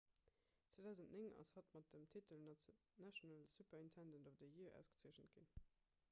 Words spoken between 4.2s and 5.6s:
of the year ausgezeechent ginn